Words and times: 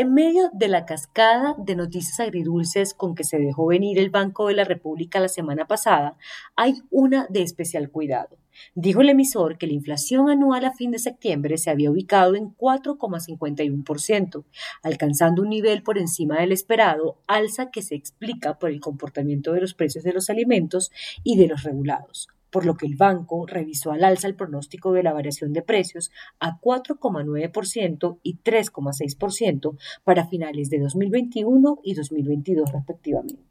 En 0.00 0.14
medio 0.14 0.48
de 0.54 0.68
la 0.68 0.86
cascada 0.86 1.54
de 1.58 1.76
noticias 1.76 2.20
agridulces 2.20 2.94
con 2.94 3.14
que 3.14 3.22
se 3.22 3.38
dejó 3.38 3.66
venir 3.66 3.98
el 3.98 4.08
Banco 4.08 4.46
de 4.46 4.54
la 4.54 4.64
República 4.64 5.20
la 5.20 5.28
semana 5.28 5.66
pasada, 5.66 6.16
hay 6.56 6.76
una 6.90 7.26
de 7.28 7.42
especial 7.42 7.90
cuidado. 7.90 8.38
Dijo 8.74 9.02
el 9.02 9.10
emisor 9.10 9.58
que 9.58 9.66
la 9.66 9.74
inflación 9.74 10.30
anual 10.30 10.64
a 10.64 10.72
fin 10.72 10.90
de 10.90 10.98
septiembre 10.98 11.58
se 11.58 11.68
había 11.68 11.90
ubicado 11.90 12.34
en 12.34 12.56
4,51%, 12.56 14.44
alcanzando 14.82 15.42
un 15.42 15.50
nivel 15.50 15.82
por 15.82 15.98
encima 15.98 16.40
del 16.40 16.52
esperado, 16.52 17.18
alza 17.26 17.70
que 17.70 17.82
se 17.82 17.94
explica 17.94 18.58
por 18.58 18.70
el 18.70 18.80
comportamiento 18.80 19.52
de 19.52 19.60
los 19.60 19.74
precios 19.74 20.02
de 20.02 20.14
los 20.14 20.30
alimentos 20.30 20.90
y 21.24 21.36
de 21.36 21.46
los 21.46 21.62
regulados 21.62 22.30
por 22.50 22.66
lo 22.66 22.76
que 22.76 22.86
el 22.86 22.96
banco 22.96 23.46
revisó 23.46 23.92
al 23.92 24.04
alza 24.04 24.26
el 24.26 24.34
pronóstico 24.34 24.92
de 24.92 25.02
la 25.02 25.12
variación 25.12 25.52
de 25.52 25.62
precios 25.62 26.10
a 26.38 26.60
4,9% 26.60 28.18
y 28.22 28.38
3,6% 28.38 29.76
para 30.04 30.26
finales 30.26 30.70
de 30.70 30.80
2021 30.80 31.78
y 31.82 31.94
2022 31.94 32.72
respectivamente. 32.72 33.50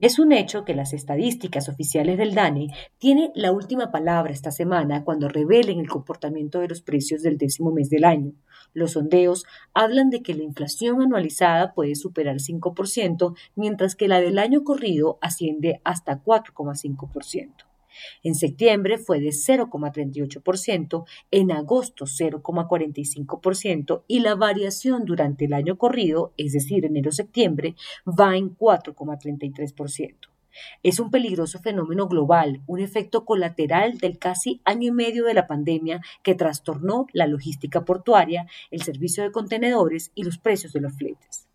Es 0.00 0.18
un 0.18 0.32
hecho 0.32 0.64
que 0.64 0.74
las 0.74 0.94
estadísticas 0.94 1.68
oficiales 1.68 2.16
del 2.16 2.34
DANE 2.34 2.68
tienen 2.96 3.32
la 3.34 3.52
última 3.52 3.90
palabra 3.90 4.32
esta 4.32 4.50
semana 4.50 5.04
cuando 5.04 5.28
revelen 5.28 5.78
el 5.78 5.90
comportamiento 5.90 6.60
de 6.60 6.68
los 6.68 6.80
precios 6.80 7.22
del 7.22 7.36
décimo 7.36 7.70
mes 7.70 7.90
del 7.90 8.04
año. 8.04 8.32
Los 8.72 8.92
sondeos 8.92 9.44
hablan 9.74 10.08
de 10.08 10.22
que 10.22 10.32
la 10.32 10.42
inflación 10.42 11.02
anualizada 11.02 11.74
puede 11.74 11.96
superar 11.96 12.36
5%, 12.36 13.36
mientras 13.56 13.94
que 13.94 14.08
la 14.08 14.22
del 14.22 14.38
año 14.38 14.64
corrido 14.64 15.18
asciende 15.20 15.82
hasta 15.84 16.22
4,5%. 16.24 17.69
En 18.22 18.34
septiembre 18.34 18.98
fue 18.98 19.20
de 19.20 19.28
0,38%, 19.28 21.04
en 21.30 21.52
agosto 21.52 22.04
0,45% 22.04 24.02
y 24.06 24.20
la 24.20 24.34
variación 24.34 25.04
durante 25.04 25.46
el 25.46 25.52
año 25.52 25.78
corrido, 25.78 26.32
es 26.36 26.52
decir, 26.52 26.84
enero-septiembre, 26.84 27.74
va 28.06 28.36
en 28.36 28.56
4,33%. 28.56 30.30
Es 30.82 30.98
un 30.98 31.10
peligroso 31.10 31.58
fenómeno 31.60 32.08
global, 32.08 32.62
un 32.66 32.80
efecto 32.80 33.24
colateral 33.24 33.98
del 33.98 34.18
casi 34.18 34.60
año 34.64 34.88
y 34.88 34.92
medio 34.92 35.24
de 35.24 35.34
la 35.34 35.46
pandemia 35.46 36.00
que 36.22 36.34
trastornó 36.34 37.06
la 37.12 37.26
logística 37.26 37.84
portuaria, 37.84 38.46
el 38.70 38.82
servicio 38.82 39.22
de 39.22 39.32
contenedores 39.32 40.10
y 40.14 40.24
los 40.24 40.38
precios 40.38 40.72
de 40.72 40.80
los 40.80 40.96
fletes. 40.96 41.49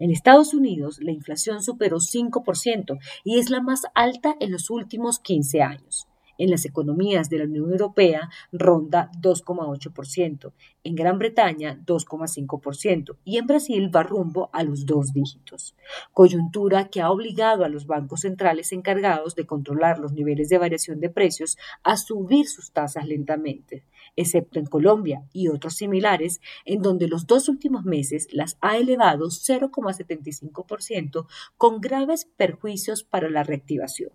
En 0.00 0.10
Estados 0.10 0.54
Unidos, 0.54 0.98
la 1.00 1.12
inflación 1.12 1.62
superó 1.62 1.98
5% 1.98 2.98
y 3.22 3.38
es 3.38 3.50
la 3.50 3.60
más 3.60 3.82
alta 3.94 4.34
en 4.40 4.50
los 4.50 4.70
últimos 4.70 5.20
15 5.20 5.62
años. 5.62 6.09
En 6.40 6.50
las 6.50 6.64
economías 6.64 7.28
de 7.28 7.36
la 7.36 7.44
Unión 7.44 7.70
Europea 7.70 8.30
ronda 8.50 9.10
2,8%, 9.20 10.54
en 10.84 10.94
Gran 10.94 11.18
Bretaña 11.18 11.78
2,5% 11.84 13.18
y 13.26 13.36
en 13.36 13.46
Brasil 13.46 13.94
va 13.94 14.04
rumbo 14.04 14.48
a 14.54 14.62
los 14.62 14.86
dos 14.86 15.12
dígitos. 15.12 15.74
Coyuntura 16.14 16.88
que 16.88 17.02
ha 17.02 17.10
obligado 17.10 17.62
a 17.62 17.68
los 17.68 17.86
bancos 17.86 18.20
centrales 18.20 18.72
encargados 18.72 19.34
de 19.34 19.44
controlar 19.44 19.98
los 19.98 20.14
niveles 20.14 20.48
de 20.48 20.56
variación 20.56 20.98
de 20.98 21.10
precios 21.10 21.58
a 21.82 21.98
subir 21.98 22.48
sus 22.48 22.72
tasas 22.72 23.06
lentamente, 23.06 23.84
excepto 24.16 24.58
en 24.58 24.64
Colombia 24.64 25.26
y 25.34 25.48
otros 25.48 25.74
similares, 25.74 26.40
en 26.64 26.80
donde 26.80 27.06
los 27.06 27.26
dos 27.26 27.50
últimos 27.50 27.84
meses 27.84 28.28
las 28.32 28.56
ha 28.62 28.78
elevado 28.78 29.26
0,75% 29.26 31.26
con 31.58 31.82
graves 31.82 32.30
perjuicios 32.38 33.04
para 33.04 33.28
la 33.28 33.42
reactivación. 33.42 34.12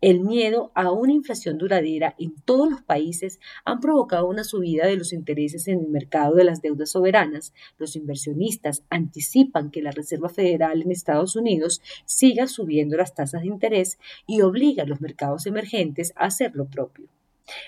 El 0.00 0.20
miedo 0.20 0.70
a 0.74 0.92
una 0.92 1.12
inflación 1.12 1.58
duradera 1.58 2.14
en 2.18 2.34
todos 2.44 2.70
los 2.70 2.82
países 2.82 3.40
han 3.64 3.80
provocado 3.80 4.28
una 4.28 4.44
subida 4.44 4.86
de 4.86 4.96
los 4.96 5.12
intereses 5.12 5.66
en 5.68 5.80
el 5.80 5.88
mercado 5.88 6.34
de 6.34 6.44
las 6.44 6.62
deudas 6.62 6.90
soberanas. 6.90 7.54
Los 7.78 7.96
inversionistas 7.96 8.84
anticipan 8.90 9.70
que 9.70 9.82
la 9.82 9.90
Reserva 9.90 10.28
Federal 10.28 10.82
en 10.82 10.90
Estados 10.90 11.36
Unidos 11.36 11.80
siga 12.04 12.46
subiendo 12.46 12.96
las 12.96 13.14
tasas 13.14 13.42
de 13.42 13.48
interés 13.48 13.98
y 14.26 14.42
obliga 14.42 14.82
a 14.82 14.86
los 14.86 15.00
mercados 15.00 15.46
emergentes 15.46 16.12
a 16.16 16.26
hacer 16.26 16.54
lo 16.54 16.66
propio. 16.66 17.08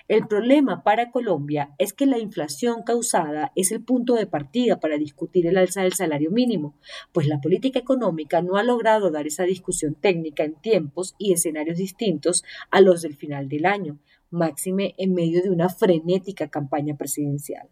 El 0.09 0.27
problema 0.27 0.83
para 0.83 1.11
Colombia 1.11 1.75
es 1.79 1.93
que 1.93 2.07
la 2.07 2.19
inflación 2.19 2.83
causada 2.83 3.53
es 3.55 3.73
el 3.73 3.83
punto 3.83 4.15
de 4.15 4.27
partida 4.27 4.81
para 4.81 4.99
discutir 4.99 5.47
el 5.47 5.59
alza 5.59 5.83
del 5.83 5.93
salario 5.93 6.31
mínimo, 6.31 6.75
pues 7.13 7.27
la 7.27 7.41
política 7.41 7.79
económica 7.79 8.41
no 8.41 8.57
ha 8.57 8.63
logrado 8.63 9.11
dar 9.11 9.27
esa 9.27 9.45
discusión 9.45 9.95
técnica 9.95 10.45
en 10.45 10.55
tiempos 10.55 11.15
y 11.19 11.33
escenarios 11.33 11.79
distintos 11.79 12.45
a 12.71 12.81
los 12.81 13.03
del 13.03 13.17
final 13.17 13.49
del 13.49 13.67
año, 13.67 13.99
máxime 14.31 14.95
en 14.99 15.15
medio 15.15 15.43
de 15.43 15.51
una 15.51 15.69
frenética 15.69 16.49
campaña 16.49 16.97
presidencial. 16.97 17.69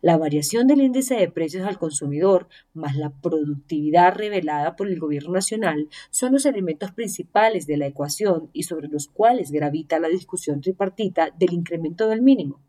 La 0.00 0.16
variación 0.16 0.66
del 0.66 0.80
índice 0.80 1.14
de 1.16 1.30
precios 1.30 1.66
al 1.66 1.78
consumidor 1.78 2.48
más 2.74 2.96
la 2.96 3.10
productividad 3.10 4.14
revelada 4.14 4.76
por 4.76 4.88
el 4.88 4.98
Gobierno 4.98 5.32
Nacional 5.32 5.88
son 6.10 6.32
los 6.32 6.46
elementos 6.46 6.92
principales 6.92 7.66
de 7.66 7.76
la 7.76 7.86
ecuación 7.86 8.50
y 8.52 8.64
sobre 8.64 8.88
los 8.88 9.08
cuales 9.08 9.50
gravita 9.50 9.98
la 9.98 10.08
discusión 10.08 10.60
tripartita 10.60 11.30
del 11.38 11.52
incremento 11.52 12.08
del 12.08 12.22
mínimo. 12.22 12.60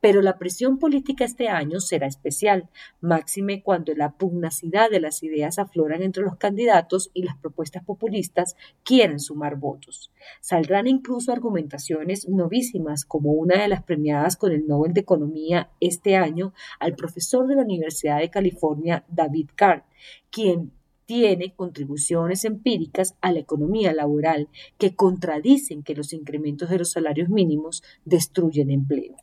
Pero 0.00 0.22
la 0.22 0.38
presión 0.38 0.78
política 0.78 1.24
este 1.24 1.48
año 1.48 1.80
será 1.80 2.06
especial, 2.06 2.68
máxime 3.00 3.62
cuando 3.62 3.94
la 3.94 4.12
pugnacidad 4.12 4.90
de 4.90 5.00
las 5.00 5.22
ideas 5.22 5.58
afloran 5.58 6.02
entre 6.02 6.22
los 6.22 6.36
candidatos 6.36 7.10
y 7.14 7.22
las 7.22 7.36
propuestas 7.36 7.84
populistas 7.84 8.56
quieren 8.84 9.20
sumar 9.20 9.56
votos. 9.56 10.10
Saldrán 10.40 10.86
incluso 10.86 11.32
argumentaciones 11.32 12.28
novísimas, 12.28 13.04
como 13.04 13.32
una 13.32 13.60
de 13.60 13.68
las 13.68 13.82
premiadas 13.82 14.36
con 14.36 14.52
el 14.52 14.66
Nobel 14.66 14.92
de 14.92 15.00
Economía 15.00 15.70
este 15.80 16.16
año 16.16 16.52
al 16.78 16.94
profesor 16.94 17.46
de 17.46 17.56
la 17.56 17.62
Universidad 17.62 18.18
de 18.18 18.30
California, 18.30 19.04
David 19.08 19.50
Carr, 19.54 19.84
quien 20.30 20.72
tiene 21.06 21.54
contribuciones 21.54 22.44
empíricas 22.44 23.14
a 23.20 23.32
la 23.32 23.38
economía 23.38 23.92
laboral 23.92 24.48
que 24.76 24.94
contradicen 24.94 25.82
que 25.82 25.94
los 25.94 26.12
incrementos 26.12 26.68
de 26.68 26.78
los 26.78 26.90
salarios 26.90 27.28
mínimos 27.28 27.82
destruyen 28.04 28.70
empleo. 28.70 29.16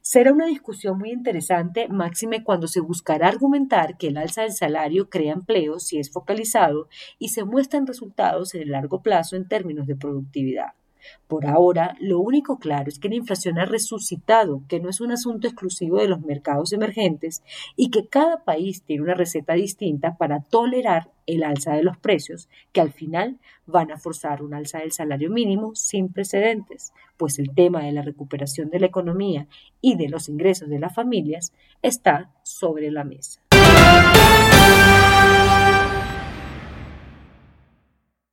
Será 0.00 0.32
una 0.32 0.46
discusión 0.46 0.98
muy 0.98 1.10
interesante, 1.10 1.88
máxime 1.88 2.44
cuando 2.44 2.66
se 2.66 2.80
buscará 2.80 3.28
argumentar 3.28 3.96
que 3.96 4.08
el 4.08 4.16
alza 4.16 4.42
del 4.42 4.52
salario 4.52 5.08
crea 5.08 5.32
empleo 5.32 5.78
si 5.78 5.98
es 5.98 6.10
focalizado 6.10 6.88
y 7.18 7.28
se 7.28 7.44
muestran 7.44 7.86
resultados 7.86 8.54
en 8.54 8.62
el 8.62 8.70
largo 8.70 9.02
plazo 9.02 9.36
en 9.36 9.48
términos 9.48 9.86
de 9.86 9.96
productividad. 9.96 10.79
Por 11.26 11.46
ahora, 11.46 11.96
lo 12.00 12.20
único 12.20 12.58
claro 12.58 12.88
es 12.88 12.98
que 12.98 13.08
la 13.08 13.14
inflación 13.16 13.58
ha 13.58 13.64
resucitado, 13.64 14.62
que 14.68 14.80
no 14.80 14.88
es 14.88 15.00
un 15.00 15.12
asunto 15.12 15.46
exclusivo 15.46 15.98
de 15.98 16.08
los 16.08 16.20
mercados 16.20 16.72
emergentes 16.72 17.42
y 17.76 17.90
que 17.90 18.06
cada 18.06 18.44
país 18.44 18.82
tiene 18.82 19.02
una 19.02 19.14
receta 19.14 19.54
distinta 19.54 20.16
para 20.16 20.40
tolerar 20.40 21.10
el 21.26 21.44
alza 21.44 21.74
de 21.74 21.82
los 21.82 21.96
precios, 21.96 22.48
que 22.72 22.80
al 22.80 22.92
final 22.92 23.38
van 23.66 23.92
a 23.92 23.98
forzar 23.98 24.42
un 24.42 24.54
alza 24.54 24.78
del 24.78 24.92
salario 24.92 25.30
mínimo 25.30 25.74
sin 25.74 26.12
precedentes, 26.12 26.92
pues 27.16 27.38
el 27.38 27.54
tema 27.54 27.84
de 27.84 27.92
la 27.92 28.02
recuperación 28.02 28.70
de 28.70 28.80
la 28.80 28.86
economía 28.86 29.46
y 29.80 29.96
de 29.96 30.08
los 30.08 30.28
ingresos 30.28 30.68
de 30.68 30.80
las 30.80 30.94
familias 30.94 31.52
está 31.82 32.30
sobre 32.42 32.90
la 32.90 33.04
mesa. 33.04 33.40